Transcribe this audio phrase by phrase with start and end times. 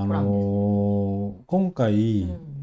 [0.00, 2.58] あのー今回、うん。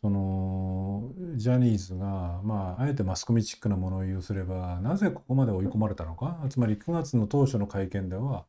[0.00, 6.44] そのジャニーズが、まあ、あえてマスコミチックなものを言うすればなぜここまで追い込まれたのか？
[6.50, 8.46] つまり9月の当初の会見では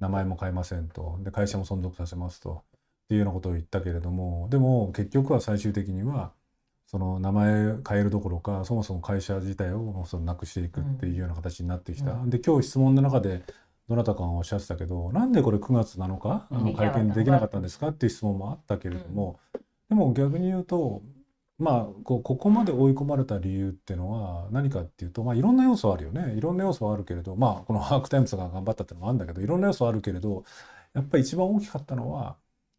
[0.00, 1.20] 名前も変えませんと。
[1.22, 2.64] で会社も存続させますと。
[3.04, 6.32] っていうようなことを言ったけれどもでも結局は最終的には
[6.86, 12.14] その名前変えるどころかそもそも会社自体をそのなくしていくっていうような形になってきた。
[12.14, 12.30] うん。
[12.30, 13.42] で今日質問の中で
[13.88, 17.88] どなたかがおっしゃってたけどなんでこれ9月7日あの会見できなかったんですか？
[17.88, 19.38] っていう質問もあったけれども、
[19.88, 21.02] でも逆に言うと
[21.58, 26.34] まあこうここまで追い込まれた理由っていうのは何かっていうと、まあ、いろんな要素はあるよね。
[26.34, 30.44] いろんな要素はあるけれどまあこのアークタイムズが頑張ったっていうのもあるんだけどいろんな要素はあるけれど
[30.94, 32.36] やっぱり一番大きかったのは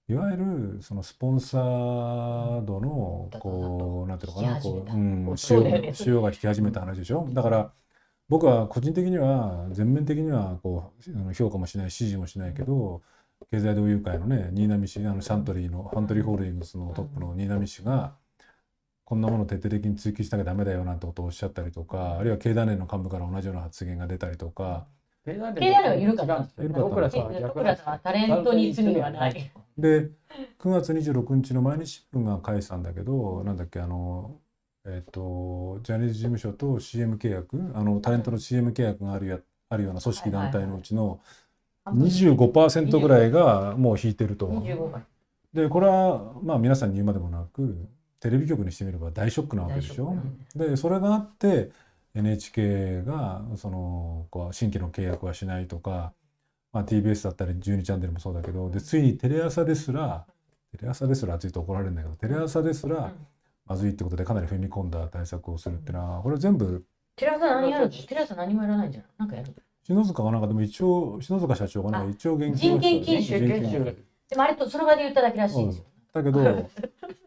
[0.10, 4.98] いわゆるそのスポンサードのこうなんていうのかなこう、う
[5.34, 7.28] ん、潮が引き始めた話でしょ？
[7.32, 7.72] だから
[8.28, 10.94] 僕は個人的には全面的にはこ
[11.30, 13.02] う評価もしない支持もしないけど
[13.52, 18.16] 経済同友会のね新浪氏あのサントリーのサントリーホールディングスのトップの新浪氏が
[19.04, 24.88] こんなものを徹底的に追及しなきゃダメだよなんてことをおっしゃったりとかあるいは経団連の幹部から同じような発言が出たりとか
[25.26, 29.52] 経団連は緩かったんです僕らさんは逆僕らさんはタレントに罪はない。
[29.78, 30.10] で
[30.60, 34.40] 9月26日の毎日新聞が返したんだけどなんだっけあの
[34.88, 41.20] えっ、とジャニーズ事務所と CM 契約あのタレントの CM 契約があるやあるような組織団体のうちの
[41.88, 44.48] 25%ぐらいがもう引いてると。
[44.48, 45.02] 25枚。
[45.54, 47.88] でこれはまあ皆さんに言うまでもなく
[48.20, 50.16] テレビ局にしてみれば大ショックなわけでしょ。
[50.56, 51.72] でそれがあって
[52.14, 56.14] NHK がそのこう新規の契約はしないとか、
[56.74, 60.26] まあ、TBS だったり12チャンネルもそうだけどでついにテレ朝ですら
[60.72, 63.12] テレ朝ですらついて怒られるんだけどテレ朝ですら
[63.66, 66.86] まずいってことでかなり踏み込んだ対策をするっていうのはこれ全部
[67.16, 67.92] テレ朝何やるの？
[67.92, 69.10] テレ朝何もやらないんじゃない？
[69.20, 69.54] なんかやる
[69.84, 73.34] 篠塚がなんかでも一応篠塚社長がねあ一応言及人権をした禁止。
[73.34, 73.96] よね人権禁止。
[74.30, 75.70] でもあれとその場で言っただけらしいん。
[75.70, 75.86] ですよ。
[76.14, 76.70] だけど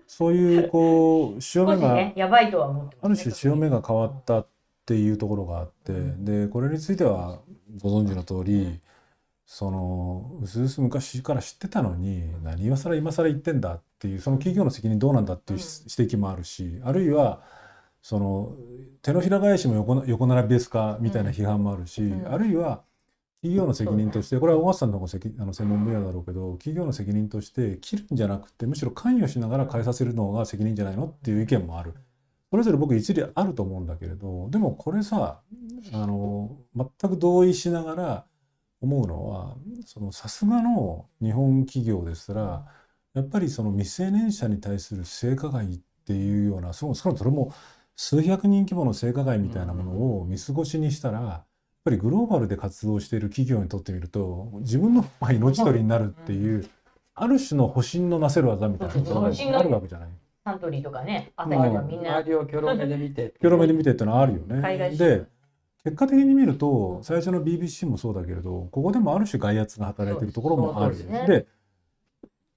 [0.07, 4.49] そういうこう潮目がね、やばいとは思ってある種潮目が変わったっ
[4.87, 7.41] ていうところがあって、でこれについては
[7.83, 8.81] ご存知の通り
[9.45, 15.65] そのうすうす昔から知ってたのに何今更今更言ってんだっていうその企業の責任どうなんだっていううん。
[15.65, 17.43] 指摘もあるし、あるいは
[18.03, 18.57] その
[19.03, 22.33] 手のひら返しも横な横並びですかみたいな批判もあるし、うん。
[22.33, 22.83] あるいは
[23.43, 31.95] 企業の責任として、これは小笠さんのあの専門分野だろうけど企業の責任として切るんじゃなくてむしろ関与しながら変えさせるのが責任じゃないのっていう意見もある。
[32.51, 35.43] それぞれ僕一理あると思うんだけれどでもこれさ
[35.93, 38.25] あの全く同意しながら
[38.81, 42.65] 思うのはそのさすがの日本企業ですら
[43.15, 47.53] やっぱりその未成年者に対する性加害っていうようなそそれも
[47.97, 51.47] 数百人規模の性加害みたいなものを見過ごしにしたらやっ
[51.85, 56.69] ぱりグローバルで活動している企業にとってみると自分のまあ命取りになるっていう
[57.15, 59.27] ある種の保身のなせる技みたいなことが
[59.59, 60.09] あるわけじゃない。
[60.45, 62.31] サントリーとかね、朝日とかみんな周。
[62.31, 63.35] りをキョロ目で見て。
[63.41, 64.97] キョロ目で見てってのはあるよね。
[64.97, 65.27] で
[65.85, 70.97] 結果的に見ると最初の BBC もそうだけれどここでもある種外圧が働いてるところもある。
[70.97, 71.47] ですねで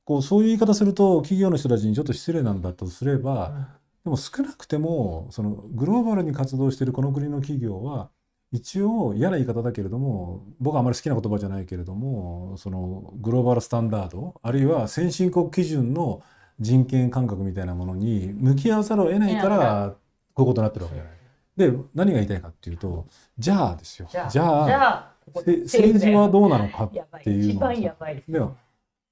[0.03, 3.69] こうそういう言い方すると企業の人たちにちょっと失礼なんだとすれば、
[4.03, 8.09] でも少なくてもそのグローバルに活動しているこの国の企業は
[8.51, 16.22] 一応嫌な言い方だけれども僕はあまり好きな言葉じゃないけれどもそのグローバルスタンダードあるいは先進国基準の
[16.59, 19.95] 人権感覚みたいなものに向き合わざるを得ないから
[20.34, 21.13] こういうことになってるわけじゃない。
[21.57, 23.06] で何が言いたいかっていうと
[23.38, 26.91] じゃあですよじゃあ、政治はどうなのかっ
[27.22, 28.31] ていうのはさやばいです。
[28.31, 28.57] でも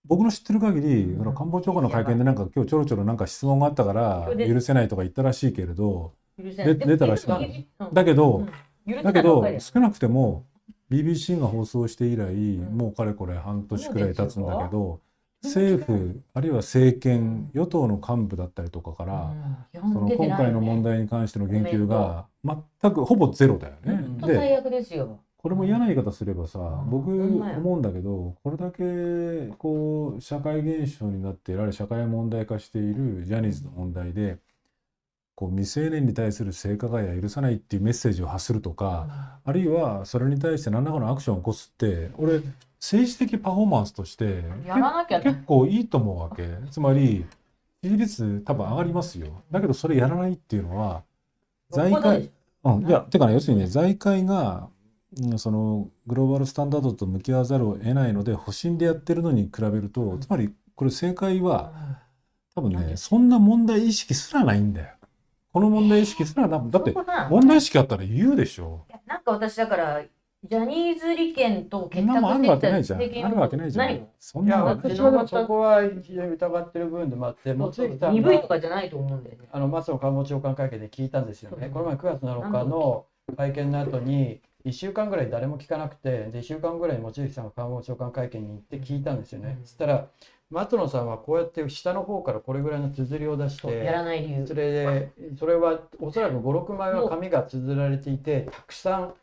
[0.05, 7.27] 僕の知ってる限り、その官房長官の会見でなんか今日ちょろちょろなんか質問があったから許せないとか言ったらしいけれど出たらしい。
[7.93, 8.47] だけど、
[9.03, 10.45] だけど少なくても
[10.89, 15.01] BBC が放送して以来、もうかれこれ半年くらい経つんだけど
[15.43, 19.33] 政府あるいは政権与党の幹部だったりとかから、
[19.81, 19.93] うん。
[19.93, 24.03] その今回の問題に関しての言及が全くほぼゼロだよね。
[24.69, 25.19] ですよ。
[25.41, 26.89] これも嫌な言い方すればさ、ん。
[26.89, 34.37] 僕思うんだけどこれだけこう社会現象になってある社会問題化しているジャニーズの問題で
[35.35, 42.41] こう未成年に対する性加害は許さないっていうメッセージを発するとか、あるいはそれに対して何らかのアクションを起こすって俺
[42.81, 44.43] 政治的パフォーマンスとして
[45.23, 46.49] 結構いいと思うわけ。
[46.69, 47.25] つまり
[47.81, 49.27] 支持率多分上がりますよ。
[49.49, 51.03] だけどそれやらないっていうのは
[51.69, 52.29] 財界
[52.61, 54.78] うん、いや、てかね、要するにね、財界が、うん
[55.37, 61.73] そのグローバルスタンダードと向き合わざるを得ないので、保身でやってるのに比べると、つまり、これ正解は、
[62.55, 64.93] 多分ね、そんな問題意識すらないんだよ。
[65.51, 66.93] この問題意識すらな、だって
[67.29, 68.85] 問題意識あったら言うでしょ。
[69.07, 70.03] なんか私だから
[70.45, 72.99] ジャニーズ利権と結そんなもんある託してわけないじゃん。
[72.99, 73.97] 責任あるわけないじゃん何。
[73.97, 79.49] いや、そんなの私はそこは非常に疑ってる部分でもあって、望月さん鈍いとがかじゃないと思うんだよね。
[79.51, 81.69] あの松野官房長官会見で聞いたんですよね。
[81.73, 89.57] この前9月7日の会見の後に、1週間ぐらい誰も聞かなくて、で1週間ぐらい望月さんが官房長官会見に行って聞いたんですよね。
[89.59, 89.65] うん。
[89.65, 90.07] そしたら、
[90.49, 94.47] 松野さんはこうやって下の方からこれぐらいの綴りを出しそうやらて、ない理由。
[94.47, 94.53] そ。
[94.53, 99.13] れで、それはおそらく5、6枚は紙が綴られていて、たくさん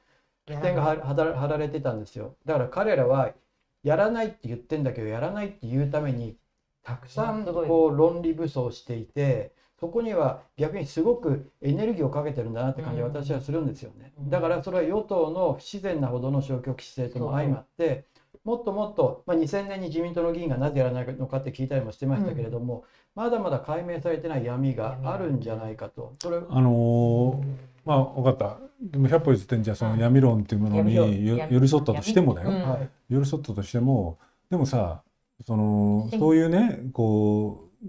[0.46, 2.36] や点が貼ら貼られてたんですよ。
[2.44, 3.32] だから彼らは
[3.82, 6.36] やらないって言ってんだけどやらないって言うために
[6.82, 14.30] たくさんこう論理武装していてそこには逆にすごくエネルギーをかけてるんだなって感じが私はするんですよね、うん。
[14.30, 18.06] だからそれは与党の不自然なほどの消極姿勢とも相まって
[18.44, 22.84] もっともっと、まあ、2000年に自民党の議員がなぜやらないのかって聞いたりもしてましたけれども、
[23.16, 26.12] まだまだ解明されてない闇があるんじゃないかと。
[26.22, 28.58] それあのーまあ分かった。
[28.80, 32.50] でも100歩譲ってんじゃあその闇論っていうものに寄り添ったとしてもだよ。
[32.50, 32.68] うん。
[32.68, 32.90] はい。
[33.08, 34.18] 寄り添ったとしても
[34.50, 35.02] でもさ
[35.44, 37.86] その選そういうねこう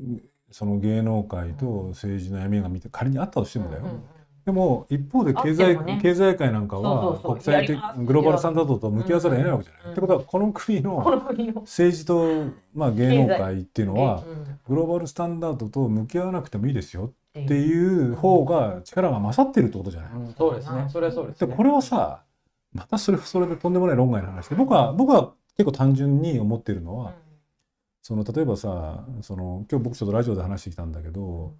[0.51, 4.03] その芸能界と政治の闇が見て仮にあったとしてもだよ、うんうん
[4.45, 5.99] でも一方で経済,、ね。
[6.01, 9.83] 経済界なんかは国際的グローバルスタンダードと向き合わざるを得ないわけじゃない。
[9.87, 20.11] うんってことはこの国 この政治と、まあ、芸能界っていうのはうんグローバルスタンダードと向き合わなくてもいいですよってっていう方が力が勝ってるってことじゃない。
[20.13, 20.85] うんそうですね。
[20.87, 21.47] それはそうですね。
[21.47, 22.23] でこれはさ
[22.71, 27.13] またそれはそれでとんでもない論外の話で僕は僕は結構単純に思ってるのは、
[28.07, 31.57] その例えばさその今日僕ちょっとラジオで話してきたんだけど、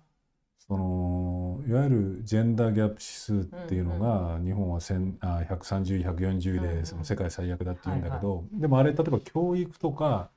[0.66, 10.30] そのいわゆるジェンダーギャップ指数っていうのが、日本は1000あ130、140うんうんでその世界最悪だって言うんだけど、でもあれ例えば教育とか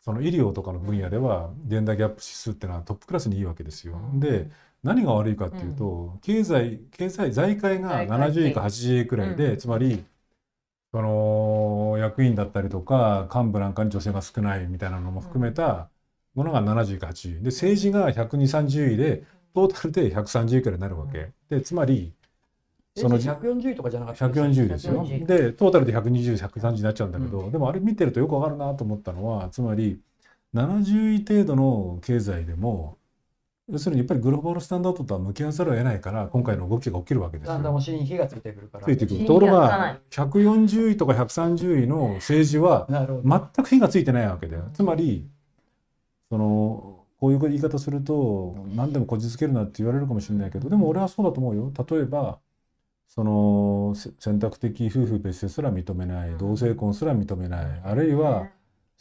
[0.00, 4.00] その医療とかの分野ではジェンダーギャップ指数っていうのはトップクラスにいいわけですよ。
[4.14, 4.48] で
[4.82, 9.56] 何が悪いかっていうと、経済経済財界が財界70位か80位くらいで、うん。
[9.58, 10.06] つまり
[10.92, 15.88] その役員だったりとか幹部なんかに女性が少ないみたいなのも含めた
[16.34, 17.42] ものが70位か80位。
[17.42, 22.12] で政治が12030位でトータルで130位くらいになるわけ、でつまり
[22.96, 25.04] その140とかじゃなかった140ですよ。
[25.04, 30.00] 140でトータルで120130になっちゃうんだけど、でもあれ見てるとよくわかるなと思ったのはつまり
[30.54, 32.98] 70位程度の経済でも
[33.70, 37.54] 要するにやっぱりグローバルスタンダードとは向き合わざるを得ないから今回の動きが起きるわけですよ。
[37.54, 38.84] だんだんお尻に火がついてくるから。
[38.84, 39.26] ついてくる。
[39.26, 43.28] ところがつかないが140位とか130位の政治はなるほど。
[43.54, 44.64] 全く火がついてないわけだよ。
[44.74, 45.28] つまり
[46.28, 51.72] そのこういう言い方すると何でもこじつけるなって言われるかもしれないけどでも俺はそうだと思うよ。
[51.88, 52.38] 例えば
[53.06, 58.48] そのせ選択的夫婦別姓すら認めない同性婚すら認めないあるいは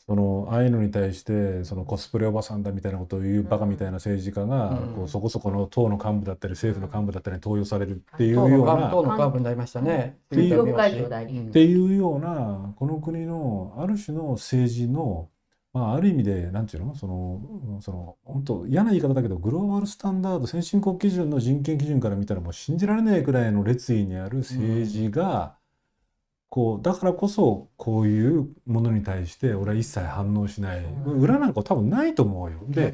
[0.10, 4.78] そのああいうのに対してそのコスプレおばさんだみたいなことを言うバカみたいな政治家がうん。
[4.96, 10.18] こうそこそこの党の幹部だったり政府の幹部だったりに登用されるっていうような党の幹部になりましたね。
[10.26, 15.30] っていうようなこの国のある種の政治の、
[15.74, 16.96] まあ、ある意味でなんていうの？
[16.96, 25.59] そのその本当嫌な言い方だけどグローバルスタンダード先進国基準の人権基準から見たらもう信じられないくらいの劣位にある政治が、
[26.50, 31.20] こうだからこそこういうものに対して俺は一切反応しない、うん。
[31.20, 32.60] 裏なんか多分ないと思うよ。
[32.68, 32.94] で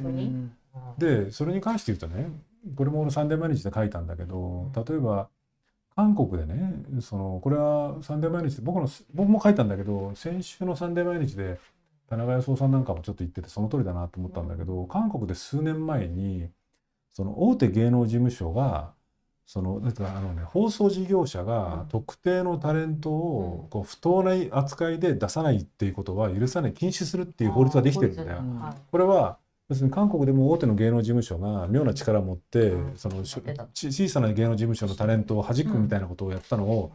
[0.97, 2.29] でそれに関して言うとね
[2.75, 5.29] これも俺サンデー毎日で書いたんだけど例えば
[5.95, 11.57] 韓国でねそのこれはサンデー毎日で僕の僕も書いたんだけど先週のサンデー毎日で
[12.09, 16.49] 田中康夫さんなんかもちょっと言っててその通りだなと思ったんだけど韓国で数年前に
[17.13, 18.93] その大手芸能事務所が
[19.45, 28.43] そのだからあのね放送事業者が特定のタレントをこう不当な扱いで出さないっていうことは許さない禁止するっていう法律ができてるんだよ。
[28.91, 29.37] これは
[29.69, 36.91] 要するに韓国でも大手の芸能事務所が妙な力を持って、うんその小さな芸能事務所のタレントを弾くみたいなことをやったのを、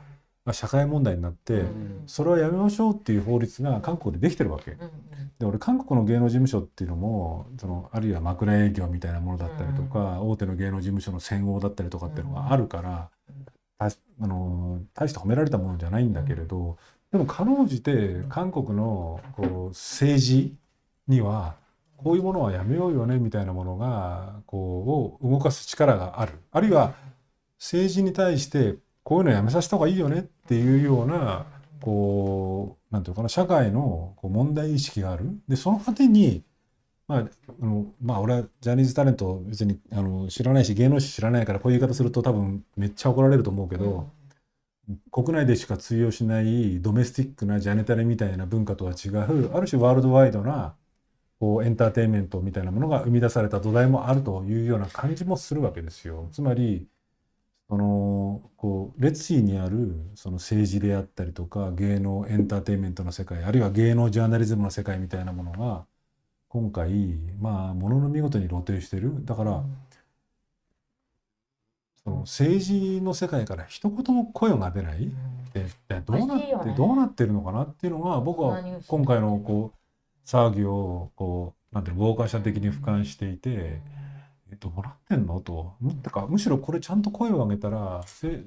[0.50, 2.02] まあ社会問題になって、うん。
[2.06, 4.76] それはやめましょうっていう法律が韓国でできてるわけ。
[5.38, 13.08] で俺韓国の芸能事務所っていうのもそのあるいは枕営業みたいなものだったりとか、大手の芸能事務所の戦後だったりとかっていうのがあるから、
[13.78, 16.76] たあの大して褒められたものじゃないんだけれど、
[17.12, 20.56] でもかろうじて韓国のこう政治
[21.06, 21.54] には
[21.96, 26.32] こういうものはやめようよねみたいなものがこうを動かす力がある。
[26.50, 26.94] あるいは
[27.58, 31.46] 政治に対してこういうのやめさせた方がいいよねっていうような
[31.80, 36.42] こうなんていうのかな社会のこう問題意識があるでその果てに
[37.08, 44.08] まああのまあ俺はジャニーズタレント別にあの知らないし芸能史知らないからこういう言い方すると多分めっちゃ怒られると思うけど、
[45.10, 50.74] 国内でしか通用しないドメスティックなジャネタレみたいな文化とは違うある種ワールドワイドな
[51.40, 56.28] こうエンターテインメントみたいなものが生み出された土台もあるというような感じもするわけですよ。
[56.32, 56.86] つまり
[57.70, 65.86] そのこう列位にあるその政治であったりとか芸能エンターテインメントの世界あるいは芸能ジャーナリズムの世界みたいなものが
[66.48, 66.90] 今回
[67.40, 69.24] まあものの見事に露呈してる。
[69.24, 69.64] だから
[72.02, 75.12] その政治の世界から一言も声が出ない。
[75.54, 76.74] ででどうなってね。
[76.76, 83.80] どうなってるのかなっていうのが僕は今回のこう騒ぎをこうなんていうの傍観者的に俯瞰していて。
[84.52, 85.40] えどうなってんの？
[85.40, 85.74] と。
[85.80, 88.42] むてかむしろこれちゃんと声を上げたらせ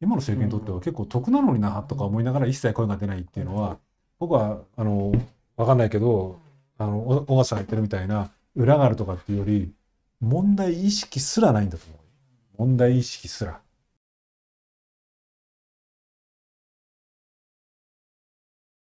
[0.00, 3.78] 今の政権にとっては結構得なのになとか思いながら一切声が出ないっていうのは
[4.18, 5.12] 僕はあの
[5.56, 6.38] 分かんないけど
[6.78, 9.72] あのお小笠さんが言ってるみたいな裏があるとかっていうより
[10.20, 11.98] 問題意識すらないんだと思う。
[12.58, 13.60] 問題意識すら